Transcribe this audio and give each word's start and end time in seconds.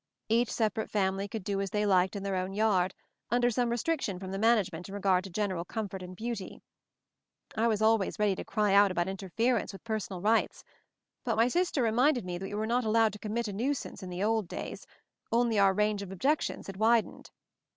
Each 0.29 0.51
separate 0.51 0.89
family 0.89 1.27
could 1.27 1.43
do 1.43 1.61
as 1.61 1.69
they 1.69 1.85
liked 1.85 2.15
in 2.15 2.23
their 2.23 2.35
own 2.35 2.53
yard, 2.53 2.95
under 3.29 3.51
some 3.51 3.69
restriction 3.69 4.17
from 4.17 4.31
the 4.31 4.39
management 4.39 4.89
in 4.89 4.95
regard 4.95 5.23
to 5.25 5.29
general 5.29 5.63
comfort 5.63 6.01
and 6.01 6.15
beauty. 6.15 6.59
I 7.55 7.67
was 7.67 7.83
al 7.83 7.99
ways 7.99 8.17
ready 8.17 8.33
to 8.37 8.43
cry 8.43 8.73
out 8.73 8.89
about 8.89 9.07
interference 9.07 9.73
with 9.73 9.83
personal 9.83 10.19
rights; 10.19 10.63
but 11.23 11.35
my 11.35 11.47
sister 11.47 11.83
reminded 11.83 12.25
me 12.25 12.39
that 12.39 12.45
we 12.47 12.55
were 12.55 12.65
not 12.65 12.83
allowed 12.83 13.13
to 13.13 13.19
"commit 13.19 13.47
a 13.47 13.53
nuisance" 13.53 14.01
in 14.01 14.09
the 14.09 14.23
old 14.23 14.47
days, 14.47 14.87
only 15.31 15.59
our 15.59 15.71
range 15.71 16.01
of 16.01 16.11
objections 16.11 16.65
had 16.65 16.77
widened. 16.77 17.29